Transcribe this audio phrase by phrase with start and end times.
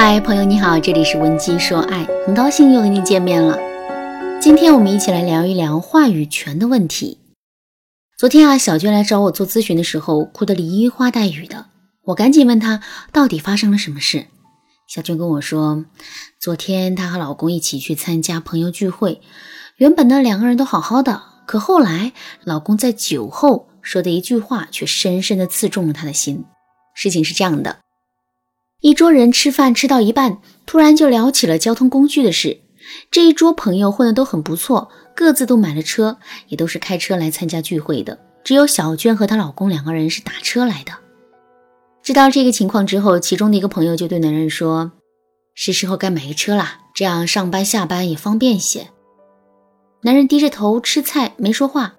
[0.00, 3.58] 嗨，朋友你好，这里是文姬说爱，很高兴又和你见面了。
[4.40, 7.18] 今天我们一起来聊一聊话语权的问题。
[8.16, 11.66] 昨天啊，小娟来找我做咨询的时候，哭得梨花带雨的，
[12.04, 12.80] 我赶紧问她
[13.10, 14.28] 到底发生了什么事。
[14.86, 15.84] 小娟跟我说，
[16.40, 19.20] 昨天她和老公一起去参加朋友聚会，
[19.78, 22.12] 原本呢两个人都好好的，可后来
[22.44, 26.44] 老公在酒后说的一句话，却深深的刺中了她的心。
[26.94, 27.78] 事情是这样的。
[28.80, 32.60] 一桌人吃饭吃到一半，突然就聊起了交通工具的事。
[33.10, 38.16] 这一桌朋友混得都很不错，各自都买了车，也都是开车来参加聚会的。
[38.44, 40.92] 只有小娟和她老公两个人是打车来的。
[42.02, 44.92] 知道这个情况之后，其中的一个朋友就对男人说
[45.54, 48.88] ：“是时候该买个车了，这样上班下班也方便些。”
[50.02, 51.96] 男人低着头吃菜，没说话。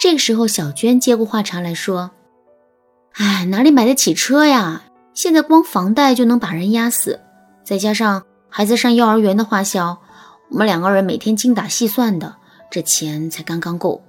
[0.00, 2.10] 这个时候，小娟接过话茬来说
[3.14, 7.20] ：“哎，哪里买得起车呀？”现在光房贷就能把人压死，
[7.64, 9.98] 再加上孩子上幼儿园的花销，
[10.50, 12.36] 我们两个人每天精打细算的，
[12.70, 14.02] 这钱才刚刚够。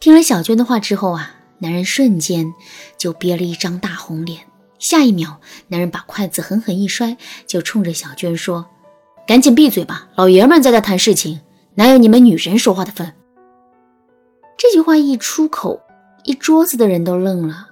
[0.00, 2.52] 听了小娟的话之后啊，男人瞬间
[2.96, 4.40] 就憋了一张大红脸，
[4.78, 7.16] 下一秒，男人把筷子狠狠一摔，
[7.46, 8.66] 就冲着小娟说
[9.26, 11.40] ：“赶紧闭嘴吧，老爷们在这谈事情，
[11.74, 13.12] 哪有你们女人说话的份？”
[14.56, 15.80] 这句话一出口，
[16.24, 17.67] 一桌子的人都愣了。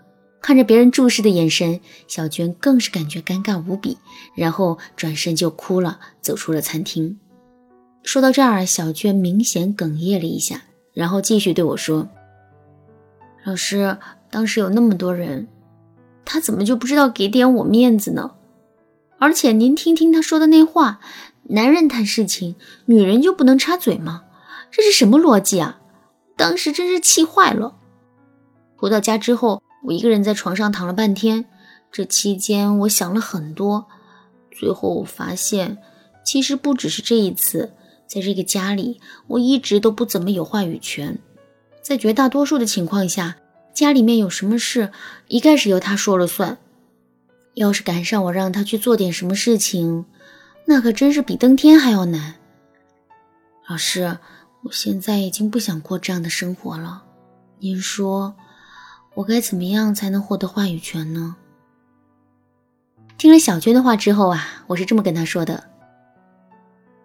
[0.47, 3.99] 看着别人注视的眼神，小娟更是感觉尴尬无比，
[4.37, 7.19] 然后转身就哭了，走出了餐厅。
[8.05, 12.09] 说到这儿，小娟明显哽咽了一下，然后继续对我说
[13.43, 13.99] ：“老师，
[14.31, 15.49] 当时有那么多人，
[16.25, 18.31] 他怎么就不知道给点我面子呢？
[19.19, 21.01] 而且您听听他说的那话，
[21.49, 24.23] 男人谈事情，女人就不能插嘴吗？
[24.71, 25.81] 这是什么逻辑啊？
[26.37, 27.75] 当时真是气坏了。
[28.77, 31.45] 回到家之后。”我一个人在床上躺了半天，
[31.93, 33.87] 这期间我想了很多，
[34.51, 35.79] 最后我发现，
[36.25, 37.73] 其实不只是这一次，
[38.05, 41.17] 在这个家里，我一直都不怎么有话语权。
[41.83, 43.37] 在绝大多数的情况下，
[43.73, 44.91] 家里面有什么事，
[45.29, 46.59] 一概是由他说了算。
[47.55, 50.05] 要是赶上我让他去做点什么事情，
[50.65, 52.35] 那可真是比登天还要难。
[53.69, 54.19] 老师，
[54.65, 57.05] 我现在已经不想过这样的生活了，
[57.61, 58.35] 您说？
[59.17, 61.35] 我该怎么样才能获得话语权呢？
[63.17, 65.65] 听了小娟的话之后啊，我是这么跟她说的：“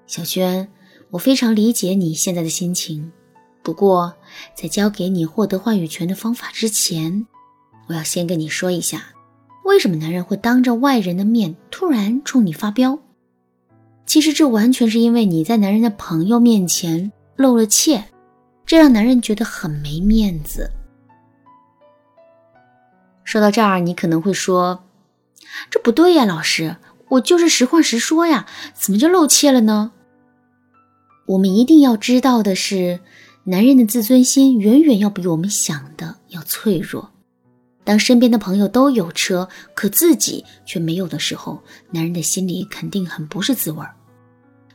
[0.08, 0.68] 小娟，
[1.10, 3.10] 我非常理解你现在的心情，
[3.64, 4.14] 不过
[4.54, 7.26] 在教给你获得话语权的方法之前，
[7.88, 9.06] 我要先跟你说一下，
[9.64, 13.00] 为什么男人会当着外人的面突然冲你发飙。
[14.06, 18.04] 其实这完全是因为你在男人的朋友面前露了怯，
[18.66, 20.70] 这让男人觉得很没面子。”
[23.32, 24.84] 说到这儿，你可能会说
[25.72, 26.76] ：“这不对呀，老师，
[27.12, 29.94] 我就是实话实说呀，怎么就露怯了呢？”
[31.28, 33.00] 我们一定要知道的是，
[33.46, 37.10] 男人的自尊心远远要比我们想的要脆弱。
[37.86, 43.96] 当身边的朋友都有车，可自己却没有的时候，男人的心里肯定很不是滋味儿。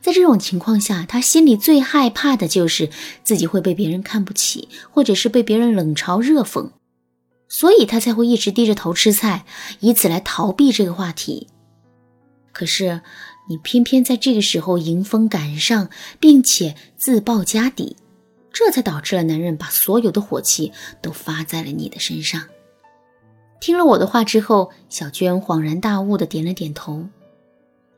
[0.01, 2.89] 在这种情况下，他心里最害怕的就是
[3.23, 6.71] 自己会被别人看不起，或者是被别人冷嘲热讽。
[7.47, 9.45] 所以他才会一直低着头吃菜，
[9.79, 11.47] 以此来逃避这个话题。
[12.51, 13.01] 可是
[13.49, 17.95] 你偏偏在这个时候迎风赶上，并且自曝家底，
[18.51, 20.71] 这才导致了男人把所有的火气
[21.01, 22.43] 都发在了你的身上。
[23.59, 27.07] 听了我的话之后，小娟恍然大悟的点了点头。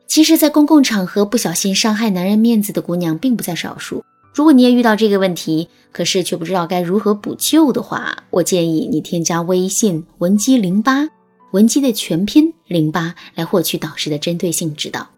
[0.06, 4.04] 其实，在公共场合不小心伤害男人面子的姑娘并不在少数。
[4.32, 11.08] 如果你也遇到这个问题，可是却不知道该如何补救的话，我建议你添加微信文姬零八，
[11.50, 15.08] 文姬的全拼零八，来获取导师的针对性指导。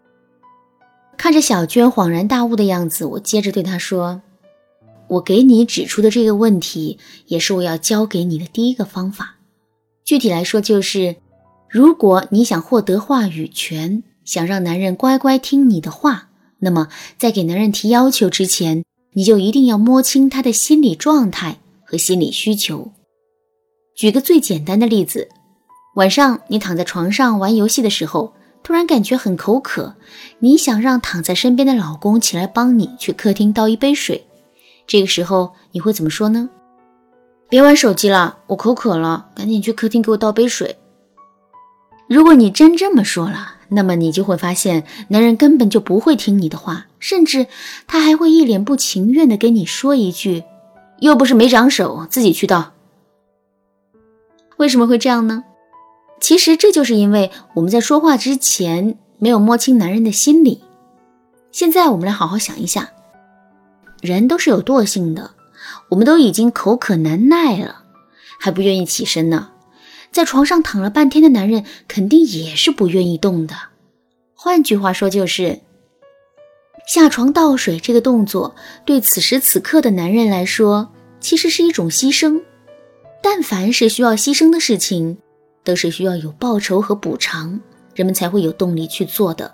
[1.15, 4.23] 看着小娟恍然大悟的样子，我接着对她说
[5.07, 6.97] ：“我给你指出的这个问题，
[7.27, 9.35] 也是我要教给你的第一个方法。
[10.03, 11.17] 具体来说，就是
[11.69, 16.29] 如果你想获得话语权，想让男人乖乖听你的话，
[16.59, 16.87] 那么
[17.19, 22.91] 在给男人提要求之前。”你就一定要摸清他的心理状态和心理需求。
[23.95, 25.29] 举个最简单的例子，
[25.95, 28.33] 晚上你躺在床上玩游戏的时候，
[28.63, 29.95] 突然感觉很口渴，
[30.39, 34.25] 你想让躺在身边的老公起来帮你去客厅倒一杯水。
[34.87, 36.49] 这个时候你会怎么说呢？
[37.49, 40.75] 别玩手机了，我口渴了，赶紧去客厅给我倒杯水。
[42.09, 43.52] 如果你真这么说了。
[43.73, 47.47] 那么你就会发现，男人根本就不会听你的话，甚至
[47.87, 50.43] 他还会一脸不情愿地跟你说一句
[51.01, 52.71] ：“又不是没长手，自己去倒。”
[54.57, 55.43] 为什么会这样呢？
[56.21, 60.63] 其实这就是因为我们在说话之前，没有摸清男人的心理。
[61.51, 62.89] 现在我们来好好想一下，
[64.01, 65.31] 人都是有惰性的，
[65.89, 67.83] 我们都已经口渴难耐了，
[68.39, 69.49] 还不愿意起身呢。
[70.13, 73.55] 在床上躺了半天的男人，肯定也是不愿意动的。
[74.35, 75.59] 换句话说，就是
[76.87, 78.55] 下床倒水这个动作，
[78.85, 80.89] 对此时此刻的男人来说，
[81.19, 82.39] 其实是一种牺牲。
[83.23, 85.17] 但凡是需要牺牲的事情，
[85.63, 87.59] 都是需要有报酬和补偿，
[87.95, 89.51] 人们才会有动力去做的。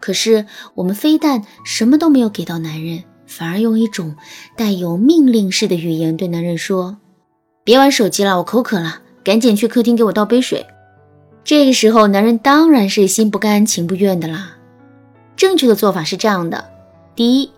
[0.00, 0.44] 可是
[0.74, 4.16] 我们非但什么都没有给到男人，反而用一种
[4.56, 6.98] 带有命令式的语言对男人说
[7.64, 10.64] ：“别玩手机了，我口渴了。”赶紧去客厅给我倒杯水。
[11.42, 14.56] 这个时候，男人当然是心不甘情不愿的啦。
[15.34, 16.64] 正确的做法是这样的：
[17.16, 17.50] 第一，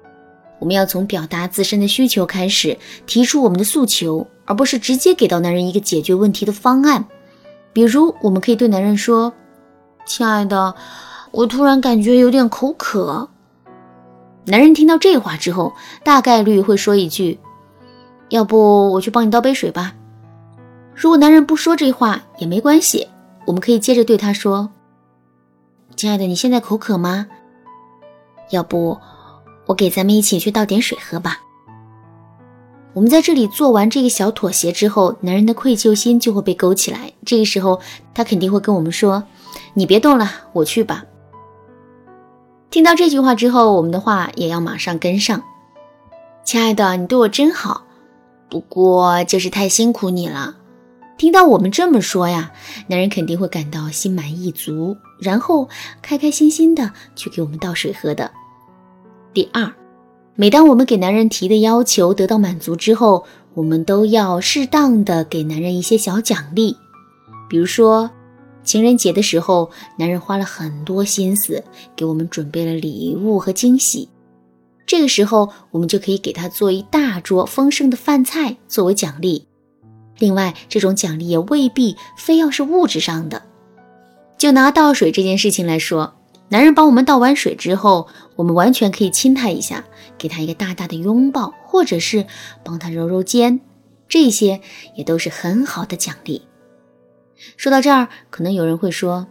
[0.58, 7.04] 我们要从表达自身的需求开始，提出我们的诉求，而不是直接给到男人一个解决问题的方案。
[7.72, 9.32] 比如，我们可以对男人说
[10.06, 10.74] ：“亲爱的，
[11.30, 13.28] 我突然感觉有点口渴。”
[14.46, 17.38] 男人听到这话之后，大概率会说一句
[18.30, 19.92] ：“要不我去帮你倒杯水吧。”
[20.96, 23.06] 如果男人不说这话也没关系，
[23.46, 24.70] 我们可以接着对他说
[25.94, 27.26] ：“亲爱的，你现在口渴吗？
[28.50, 28.98] 要不
[29.66, 31.42] 我给咱们一起去倒点水喝吧。”
[32.94, 37.12] 我们在这里做完这个小妥协之后，男人的愧疚心就会被勾起来。
[37.26, 37.78] 这个时候，
[38.14, 39.22] 他肯定会跟我们说
[39.74, 41.04] ：“你别动了，我去吧。”
[42.70, 45.42] 听到这句话之后，我们的话也要马上跟上
[46.42, 47.82] ：“亲爱的，你对我真好，
[48.48, 50.56] 不过就是太辛苦你了。”
[51.18, 52.52] 听到我们这么说呀，
[52.88, 55.68] 男人肯定会感到心满意足，然后
[56.02, 58.30] 开开心心的去给我们倒水喝的。
[59.32, 59.72] 第二，
[60.34, 63.24] 每当我们给男人提的要求得到满足之后，
[63.54, 66.76] 我们都要适当的给男人一些小奖励。
[67.48, 68.10] 比如说，
[68.62, 71.64] 情人节的时候，男人花了很多心思
[71.94, 74.06] 给我们准备了礼物和惊喜，
[74.84, 79.46] 这个时候我们就可以给他做一大桌丰盛的饭菜作为奖励。
[80.18, 83.42] 另外，这种奖励也未必非要是物质上的。
[84.38, 86.14] 就拿倒水这件事情来说，
[86.48, 89.84] 男人帮我们倒完水之后，我们完全可以亲他一下，
[90.16, 92.26] 给他一个大大的拥抱，或者是
[92.62, 93.60] 帮他揉揉肩，
[94.08, 94.60] 这些
[94.94, 96.42] 也都是很好的奖励。
[97.56, 99.26] 说到这儿，可能有人会说：“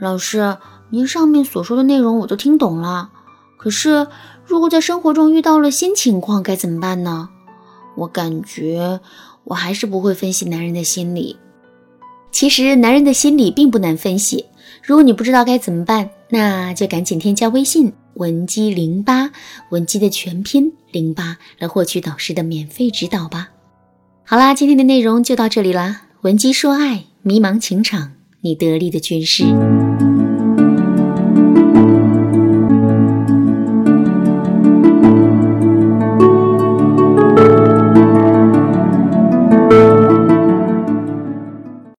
[0.00, 0.56] 老师，
[0.90, 3.10] 您上面所说的内容我都听懂了，
[3.58, 4.06] 可是
[4.44, 7.28] 如果在生活中遇到了新情况，该怎么办呢？
[7.96, 9.00] 我感觉……”
[9.44, 11.36] 我还是不会分析男人的心理。
[12.30, 14.46] 其实男人的心理并不难分析。
[14.82, 19.30] 如果你不知道该怎么办，那就赶紧添加微信文姬零八，
[19.70, 23.50] 文姬的全拼零八，来获取导师的免费指导吧。
[24.24, 26.02] 好啦，今天的内容就到这里啦。
[26.22, 29.44] 文姬说爱，迷茫情场，你得力的军师。